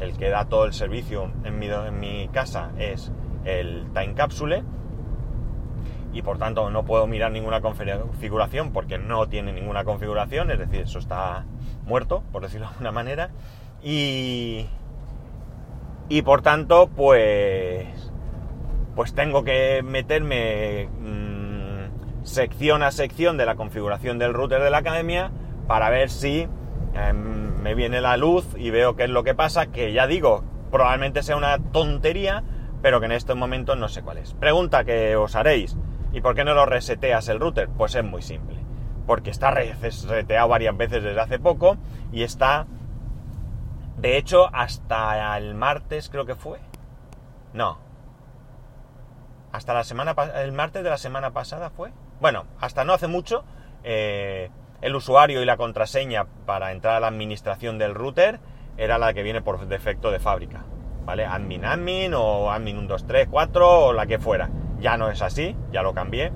el 0.00 0.16
que 0.16 0.28
da 0.28 0.46
todo 0.46 0.64
el 0.64 0.72
servicio 0.72 1.30
en 1.44 1.58
mi, 1.58 1.68
en 1.68 2.00
mi 2.00 2.28
casa 2.28 2.72
es 2.78 3.12
el 3.44 3.86
Time 3.92 4.14
Capsule 4.14 4.64
y 6.12 6.22
por 6.22 6.38
tanto 6.38 6.70
no 6.70 6.84
puedo 6.84 7.06
mirar 7.06 7.30
ninguna 7.32 7.60
configuración 7.60 8.72
porque 8.72 8.98
no 8.98 9.28
tiene 9.28 9.52
ninguna 9.52 9.84
configuración, 9.84 10.50
es 10.50 10.58
decir, 10.58 10.80
eso 10.80 10.98
está 10.98 11.44
muerto, 11.84 12.22
por 12.32 12.42
decirlo 12.42 12.66
de 12.66 12.72
alguna 12.72 12.92
manera, 12.92 13.30
y, 13.82 14.66
y 16.08 16.22
por 16.22 16.42
tanto, 16.42 16.88
pues, 16.88 17.86
pues 18.94 19.14
tengo 19.14 19.44
que 19.44 19.82
meterme 19.84 20.88
mmm, 21.00 22.24
sección 22.24 22.82
a 22.82 22.90
sección 22.90 23.36
de 23.36 23.46
la 23.46 23.54
configuración 23.54 24.18
del 24.18 24.34
router 24.34 24.62
de 24.62 24.70
la 24.70 24.78
academia 24.78 25.30
para 25.66 25.90
ver 25.90 26.10
si 26.10 26.48
eh, 26.94 27.12
me 27.12 27.74
viene 27.74 28.00
la 28.00 28.16
luz 28.16 28.46
y 28.56 28.70
veo 28.70 28.96
qué 28.96 29.04
es 29.04 29.10
lo 29.10 29.22
que 29.22 29.34
pasa, 29.34 29.66
que 29.66 29.92
ya 29.92 30.06
digo, 30.06 30.44
probablemente 30.70 31.22
sea 31.22 31.36
una 31.36 31.58
tontería, 31.58 32.42
pero 32.82 33.00
que 33.00 33.06
en 33.06 33.12
estos 33.12 33.36
momentos 33.36 33.76
no 33.78 33.88
sé 33.88 34.02
cuál 34.02 34.18
es. 34.18 34.34
Pregunta 34.34 34.84
que 34.84 35.16
os 35.16 35.36
haréis. 35.36 35.76
¿Y 36.12 36.20
por 36.20 36.34
qué 36.34 36.44
no 36.44 36.54
lo 36.54 36.66
reseteas 36.66 37.28
el 37.28 37.40
router? 37.40 37.68
Pues 37.68 37.94
es 37.94 38.04
muy 38.04 38.22
simple. 38.22 38.58
Porque 39.06 39.30
está 39.30 39.50
reseteado 39.50 40.48
varias 40.48 40.76
veces 40.76 41.02
desde 41.02 41.20
hace 41.20 41.38
poco 41.38 41.76
y 42.12 42.22
está, 42.22 42.66
de 43.96 44.16
hecho, 44.16 44.48
hasta 44.52 45.36
el 45.36 45.54
martes 45.54 46.08
creo 46.10 46.26
que 46.26 46.34
fue. 46.34 46.58
No. 47.52 47.78
Hasta 49.52 49.74
la 49.74 49.84
semana 49.84 50.14
el 50.36 50.52
martes 50.52 50.84
de 50.84 50.90
la 50.90 50.98
semana 50.98 51.32
pasada 51.32 51.70
fue. 51.70 51.92
Bueno, 52.20 52.44
hasta 52.60 52.84
no 52.84 52.92
hace 52.92 53.08
mucho, 53.08 53.44
eh, 53.82 54.50
el 54.80 54.94
usuario 54.94 55.42
y 55.42 55.44
la 55.44 55.56
contraseña 55.56 56.26
para 56.46 56.72
entrar 56.72 56.96
a 56.96 57.00
la 57.00 57.08
administración 57.08 57.78
del 57.78 57.94
router 57.94 58.40
era 58.76 58.98
la 58.98 59.12
que 59.12 59.22
viene 59.22 59.42
por 59.42 59.66
defecto 59.66 60.10
de 60.10 60.20
fábrica. 60.20 60.64
¿Vale? 61.04 61.26
Admin 61.26 61.64
admin 61.64 62.14
o 62.14 62.50
admin 62.50 62.78
1, 62.78 62.88
2, 62.88 63.06
3, 63.06 63.28
4 63.30 63.86
o 63.86 63.92
la 63.92 64.06
que 64.06 64.18
fuera. 64.18 64.48
Ya 64.80 64.96
no 64.96 65.10
es 65.10 65.22
así, 65.22 65.56
ya 65.72 65.82
lo 65.82 65.94
cambié. 65.94 66.32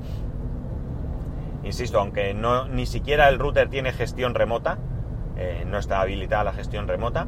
Insisto, 1.65 1.99
aunque 1.99 2.35
no, 2.35 2.69
ni 2.69 2.85
siquiera 2.85 3.29
el 3.29 3.39
router 3.39 3.71
tiene 3.71 3.93
gestión 3.93 4.35
remota, 4.35 4.79
eh, 5.37 5.65
no 5.67 5.79
está 5.79 6.01
habilitada 6.01 6.45
la 6.45 6.53
gestión 6.53 6.87
remota, 6.87 7.27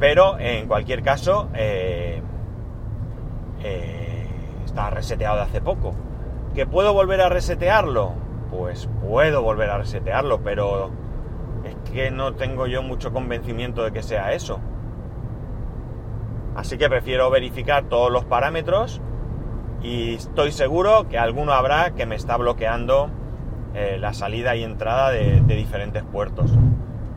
pero 0.00 0.38
en 0.38 0.66
cualquier 0.66 1.02
caso 1.02 1.48
eh, 1.54 2.20
eh, 3.62 4.26
está 4.64 4.90
reseteado 4.90 5.36
de 5.36 5.42
hace 5.42 5.60
poco. 5.60 5.94
¿Que 6.54 6.66
puedo 6.66 6.92
volver 6.92 7.20
a 7.20 7.28
resetearlo? 7.28 8.12
Pues 8.50 8.88
puedo 9.06 9.42
volver 9.42 9.70
a 9.70 9.78
resetearlo, 9.78 10.40
pero 10.42 10.90
es 11.64 11.76
que 11.92 12.10
no 12.10 12.34
tengo 12.34 12.66
yo 12.66 12.82
mucho 12.82 13.12
convencimiento 13.12 13.84
de 13.84 13.92
que 13.92 14.02
sea 14.02 14.32
eso. 14.32 14.58
Así 16.56 16.76
que 16.76 16.88
prefiero 16.88 17.30
verificar 17.30 17.84
todos 17.84 18.10
los 18.10 18.24
parámetros 18.24 19.00
y 19.82 20.14
estoy 20.14 20.52
seguro 20.52 21.08
que 21.08 21.18
alguno 21.18 21.52
habrá 21.52 21.92
que 21.94 22.06
me 22.06 22.16
está 22.16 22.36
bloqueando 22.36 23.10
eh, 23.74 23.96
la 23.98 24.12
salida 24.12 24.56
y 24.56 24.64
entrada 24.64 25.10
de, 25.10 25.40
diferentes 25.40 26.02
puertos. 26.02 26.50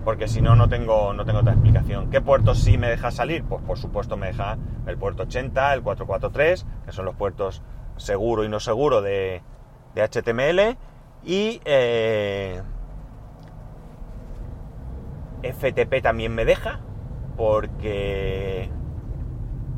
Porque 0.06 0.28
si 0.28 0.42
no, 0.42 0.56
no 0.56 0.68
tengo, 0.68 1.14
no 1.14 1.26
tengo 1.26 1.40
otra 1.40 1.54
explicación. 1.54 2.10
¿Qué 2.10 2.22
puertos 2.22 2.60
sí 2.60 2.78
me 2.78 2.90
deja 2.90 3.12
salir? 3.12 3.44
Pues 3.44 3.62
por 3.64 3.78
supuesto 3.78 4.18
me 4.18 4.28
deja 4.28 4.58
el 4.86 4.98
puerto 4.98 5.24
80, 5.24 5.74
el 5.74 5.82
443, 5.82 6.66
que 6.86 6.92
son 6.92 7.06
los 7.06 7.16
puertos 7.16 7.62
seguro 7.98 8.44
y 8.44 8.50
no 8.50 8.60
seguro 8.60 9.02
de, 9.02 9.42
HTML. 9.96 10.78
Y 11.24 11.62
eh, 11.66 12.62
FTP 15.44 16.02
también 16.02 16.34
me 16.34 16.46
deja, 16.46 16.80
porque 17.38 18.70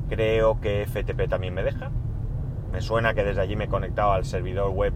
creo 0.09 0.59
que 0.61 0.85
FTP 0.85 1.29
también 1.29 1.53
me 1.53 1.63
deja. 1.63 1.91
Me 2.73 2.81
suena 2.81 3.13
que 3.13 3.23
desde 3.23 3.39
allí 3.39 3.55
me 3.55 3.65
he 3.65 3.67
conectado 3.67 4.13
al 4.13 4.25
servidor 4.25 4.71
web, 4.71 4.93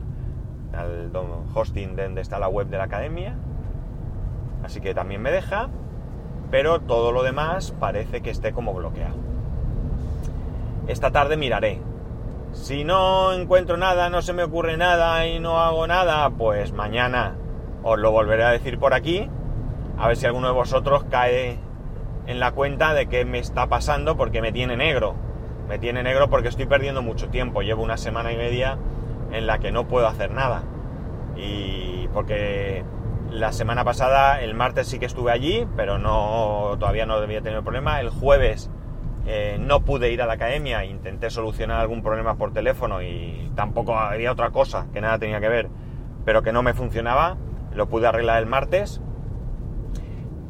al 0.73 1.11
hosting 1.53 1.95
donde 1.95 2.21
está 2.21 2.39
la 2.39 2.47
web 2.47 2.67
de 2.67 2.77
la 2.77 2.85
academia. 2.85 3.35
Así 4.63 4.81
que 4.81 4.95
también 4.95 5.21
me 5.21 5.29
deja. 5.29 5.69
Pero 6.49 6.79
todo 6.79 7.11
lo 7.11 7.21
demás 7.21 7.75
parece 7.79 8.21
que 8.21 8.31
esté 8.31 8.51
como 8.51 8.73
bloqueado. 8.73 9.15
Esta 10.87 11.11
tarde 11.11 11.37
miraré. 11.37 11.79
Si 12.51 12.83
no 12.83 13.33
encuentro 13.33 13.77
nada, 13.77 14.09
no 14.09 14.23
se 14.23 14.33
me 14.33 14.43
ocurre 14.43 14.75
nada 14.75 15.27
y 15.27 15.39
no 15.39 15.59
hago 15.59 15.85
nada, 15.85 16.27
pues 16.31 16.73
mañana 16.73 17.35
os 17.83 17.99
lo 17.99 18.11
volveré 18.11 18.43
a 18.43 18.51
decir 18.51 18.79
por 18.79 18.95
aquí. 18.95 19.29
A 19.99 20.07
ver 20.07 20.17
si 20.17 20.25
alguno 20.25 20.47
de 20.47 20.53
vosotros 20.53 21.03
cae 21.11 21.59
en 22.25 22.39
la 22.39 22.53
cuenta 22.53 22.95
de 22.95 23.07
qué 23.07 23.23
me 23.23 23.37
está 23.37 23.67
pasando 23.67 24.17
porque 24.17 24.41
me 24.41 24.51
tiene 24.51 24.77
negro 24.77 25.26
me 25.67 25.79
tiene 25.79 26.03
negro 26.03 26.29
porque 26.29 26.47
estoy 26.47 26.65
perdiendo 26.65 27.01
mucho 27.01 27.29
tiempo. 27.29 27.61
Llevo 27.61 27.83
una 27.83 27.97
semana 27.97 28.31
y 28.31 28.37
media 28.37 28.77
en 29.31 29.47
la 29.47 29.59
que 29.59 29.71
no 29.71 29.87
puedo 29.87 30.07
hacer 30.07 30.31
nada. 30.31 30.63
Y 31.35 32.07
porque 32.13 32.83
la 33.31 33.51
semana 33.51 33.83
pasada, 33.83 34.41
el 34.41 34.53
martes 34.53 34.87
sí 34.87 34.99
que 34.99 35.05
estuve 35.05 35.31
allí, 35.31 35.67
pero 35.75 35.97
no 35.97 36.75
todavía 36.79 37.05
no 37.05 37.19
debía 37.19 37.41
tener 37.41 37.61
problema. 37.61 37.99
El 37.99 38.09
jueves 38.09 38.69
eh, 39.25 39.57
no 39.59 39.81
pude 39.81 40.11
ir 40.11 40.21
a 40.21 40.25
la 40.25 40.33
academia, 40.33 40.85
intenté 40.85 41.29
solucionar 41.29 41.81
algún 41.81 42.01
problema 42.01 42.35
por 42.35 42.53
teléfono 42.53 43.01
y 43.01 43.51
tampoco 43.55 43.97
había 43.97 44.31
otra 44.31 44.51
cosa 44.51 44.87
que 44.93 45.01
nada 45.01 45.19
tenía 45.19 45.41
que 45.41 45.49
ver, 45.49 45.69
pero 46.23 46.41
que 46.41 46.53
no 46.53 46.63
me 46.63 46.73
funcionaba. 46.73 47.37
Lo 47.73 47.87
pude 47.89 48.07
arreglar 48.07 48.39
el 48.39 48.47
martes 48.47 49.01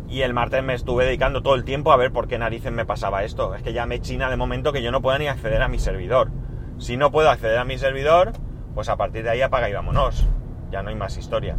y 0.09 0.21
el 0.21 0.33
martes 0.33 0.63
me 0.63 0.73
estuve 0.73 1.05
dedicando 1.05 1.41
todo 1.43 1.55
el 1.55 1.65
tiempo 1.65 1.91
a 1.91 1.97
ver 1.97 2.11
por 2.11 2.27
qué 2.27 2.37
narices 2.37 2.71
me 2.71 2.85
pasaba 2.85 3.23
esto. 3.23 3.53
Es 3.55 3.61
que 3.61 3.73
ya 3.73 3.85
me 3.85 3.99
china 3.99 4.29
de 4.29 4.37
momento 4.37 4.71
que 4.71 4.81
yo 4.81 4.91
no 4.91 5.01
puedo 5.01 5.17
ni 5.19 5.27
acceder 5.27 5.61
a 5.61 5.67
mi 5.67 5.79
servidor. 5.79 6.29
Si 6.77 6.95
no 6.95 7.11
puedo 7.11 7.29
acceder 7.29 7.57
a 7.57 7.65
mi 7.65 7.77
servidor, 7.77 8.31
pues 8.73 8.87
a 8.87 8.95
partir 8.95 9.23
de 9.23 9.31
ahí 9.31 9.41
apaga 9.41 9.69
y 9.69 9.73
vámonos. 9.73 10.25
Ya 10.71 10.81
no 10.81 10.89
hay 10.89 10.95
más 10.95 11.17
historia. 11.17 11.55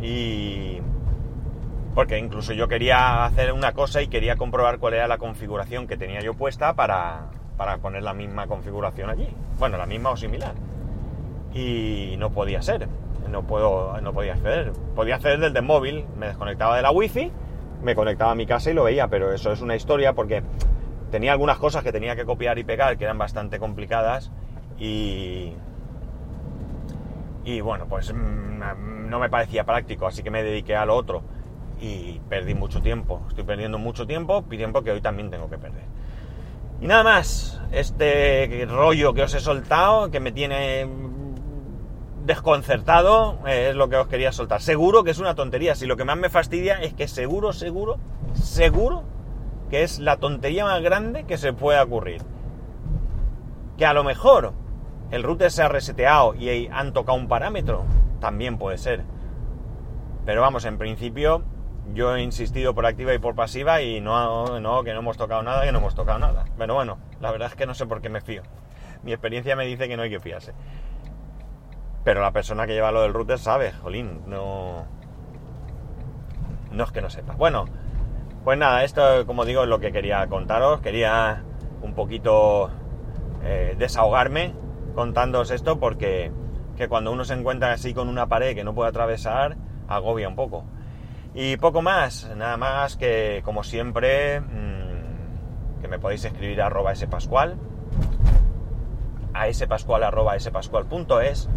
Y... 0.00 0.78
Porque 1.94 2.18
incluso 2.18 2.52
yo 2.54 2.68
quería 2.68 3.24
hacer 3.24 3.52
una 3.52 3.72
cosa 3.72 4.02
y 4.02 4.08
quería 4.08 4.36
comprobar 4.36 4.78
cuál 4.78 4.94
era 4.94 5.06
la 5.06 5.18
configuración 5.18 5.86
que 5.86 5.96
tenía 5.96 6.20
yo 6.20 6.34
puesta 6.34 6.74
para, 6.74 7.26
para 7.56 7.78
poner 7.78 8.02
la 8.02 8.14
misma 8.14 8.46
configuración 8.46 9.10
allí. 9.10 9.28
Bueno, 9.58 9.76
la 9.76 9.86
misma 9.86 10.10
o 10.10 10.16
similar. 10.16 10.54
Y 11.52 12.16
no 12.18 12.30
podía 12.30 12.62
ser. 12.62 12.88
No, 13.30 13.42
puedo, 13.42 14.00
no 14.00 14.12
podía 14.12 14.32
acceder. 14.32 14.72
Podía 14.96 15.16
acceder 15.16 15.38
desde 15.38 15.58
el 15.58 15.64
móvil. 15.64 16.04
Me 16.18 16.26
desconectaba 16.26 16.76
de 16.76 16.82
la 16.82 16.90
wifi 16.90 17.30
me 17.84 17.94
conectaba 17.94 18.32
a 18.32 18.34
mi 18.34 18.46
casa 18.46 18.70
y 18.70 18.74
lo 18.74 18.84
veía, 18.84 19.08
pero 19.08 19.32
eso 19.32 19.52
es 19.52 19.60
una 19.60 19.76
historia 19.76 20.14
porque 20.14 20.42
tenía 21.10 21.32
algunas 21.32 21.58
cosas 21.58 21.84
que 21.84 21.92
tenía 21.92 22.16
que 22.16 22.24
copiar 22.24 22.58
y 22.58 22.64
pegar 22.64 22.96
que 22.96 23.04
eran 23.04 23.18
bastante 23.18 23.58
complicadas 23.58 24.32
y... 24.78 25.52
Y 27.44 27.60
bueno, 27.60 27.86
pues 27.86 28.12
mm, 28.12 29.08
no 29.10 29.18
me 29.18 29.28
parecía 29.28 29.64
práctico, 29.64 30.06
así 30.06 30.22
que 30.22 30.30
me 30.30 30.42
dediqué 30.42 30.74
a 30.74 30.86
lo 30.86 30.96
otro 30.96 31.22
y 31.78 32.20
perdí 32.30 32.54
mucho 32.54 32.80
tiempo. 32.80 33.22
Estoy 33.28 33.44
perdiendo 33.44 33.78
mucho 33.78 34.06
tiempo, 34.06 34.42
tiempo 34.44 34.82
que 34.82 34.90
hoy 34.90 35.02
también 35.02 35.30
tengo 35.30 35.50
que 35.50 35.58
perder. 35.58 35.84
Y 36.80 36.86
nada 36.86 37.02
más, 37.02 37.60
este 37.70 38.66
rollo 38.66 39.12
que 39.12 39.22
os 39.22 39.34
he 39.34 39.40
soltado, 39.40 40.10
que 40.10 40.20
me 40.20 40.32
tiene 40.32 40.86
desconcertado, 42.24 43.38
eh, 43.46 43.68
es 43.70 43.76
lo 43.76 43.88
que 43.88 43.96
os 43.96 44.08
quería 44.08 44.32
soltar. 44.32 44.60
Seguro 44.60 45.04
que 45.04 45.10
es 45.10 45.18
una 45.18 45.34
tontería. 45.34 45.74
Si 45.74 45.86
lo 45.86 45.96
que 45.96 46.04
más 46.04 46.16
me 46.16 46.30
fastidia 46.30 46.80
es 46.80 46.94
que 46.94 47.06
seguro, 47.06 47.52
seguro, 47.52 47.98
seguro 48.34 49.04
que 49.70 49.82
es 49.82 49.98
la 49.98 50.16
tontería 50.16 50.64
más 50.64 50.82
grande 50.82 51.24
que 51.24 51.38
se 51.38 51.52
pueda 51.52 51.82
ocurrir. 51.82 52.22
Que 53.76 53.86
a 53.86 53.92
lo 53.92 54.04
mejor 54.04 54.52
el 55.10 55.22
router 55.22 55.50
se 55.50 55.62
ha 55.62 55.68
reseteado 55.68 56.34
y 56.34 56.68
han 56.68 56.92
tocado 56.92 57.18
un 57.18 57.28
parámetro, 57.28 57.84
también 58.20 58.58
puede 58.58 58.78
ser. 58.78 59.04
Pero 60.24 60.40
vamos, 60.40 60.64
en 60.64 60.78
principio 60.78 61.42
yo 61.92 62.16
he 62.16 62.22
insistido 62.22 62.74
por 62.74 62.86
activa 62.86 63.12
y 63.12 63.18
por 63.18 63.34
pasiva 63.34 63.82
y 63.82 64.00
no, 64.00 64.58
no, 64.60 64.82
que 64.82 64.92
no 64.92 65.00
hemos 65.00 65.18
tocado 65.18 65.42
nada, 65.42 65.64
que 65.64 65.72
no 65.72 65.78
hemos 65.78 65.94
tocado 65.94 66.18
nada. 66.18 66.44
Pero 66.56 66.74
bueno, 66.74 66.98
la 67.20 67.30
verdad 67.30 67.48
es 67.48 67.54
que 67.54 67.66
no 67.66 67.74
sé 67.74 67.84
por 67.86 68.00
qué 68.00 68.08
me 68.08 68.22
fío. 68.22 68.42
Mi 69.02 69.12
experiencia 69.12 69.54
me 69.54 69.66
dice 69.66 69.86
que 69.86 69.96
no 69.96 70.02
hay 70.02 70.10
que 70.10 70.20
fiarse. 70.20 70.54
Pero 72.04 72.20
la 72.20 72.32
persona 72.32 72.66
que 72.66 72.74
lleva 72.74 72.92
lo 72.92 73.02
del 73.02 73.14
router 73.14 73.38
sabe, 73.38 73.72
jolín, 73.72 74.20
no. 74.26 74.84
No 76.70 76.84
es 76.84 76.92
que 76.92 77.00
no 77.00 77.08
sepa. 77.08 77.34
Bueno, 77.34 77.64
pues 78.44 78.58
nada, 78.58 78.84
esto, 78.84 79.26
como 79.26 79.44
digo, 79.44 79.62
es 79.62 79.68
lo 79.68 79.80
que 79.80 79.90
quería 79.90 80.26
contaros. 80.26 80.80
Quería 80.80 81.42
un 81.82 81.94
poquito 81.94 82.70
eh, 83.42 83.74
desahogarme 83.78 84.54
contándoos 84.94 85.50
esto 85.50 85.78
porque 85.78 86.30
que 86.76 86.88
cuando 86.88 87.12
uno 87.12 87.24
se 87.24 87.34
encuentra 87.34 87.72
así 87.72 87.94
con 87.94 88.08
una 88.08 88.26
pared 88.26 88.54
que 88.54 88.64
no 88.64 88.74
puede 88.74 88.90
atravesar, 88.90 89.56
agobia 89.88 90.28
un 90.28 90.36
poco. 90.36 90.64
Y 91.34 91.56
poco 91.56 91.82
más, 91.82 92.30
nada 92.36 92.56
más 92.56 92.96
que 92.96 93.42
como 93.44 93.64
siempre, 93.64 94.40
mmm, 94.40 95.80
que 95.80 95.88
me 95.88 95.98
podéis 95.98 96.24
escribir 96.24 96.62
a 96.62 96.66
arroba 96.66 96.94
spascual, 96.94 97.56
a 99.32 99.52
spascual 99.52 100.04
arroba 100.04 100.38
spascual.es, 100.38 101.48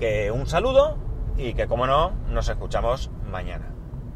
que 0.00 0.30
un 0.30 0.46
saludo 0.46 0.96
y 1.36 1.52
que 1.52 1.68
como 1.68 1.86
no, 1.86 2.12
nos 2.30 2.48
escuchamos 2.48 3.10
mañana. 3.30 3.69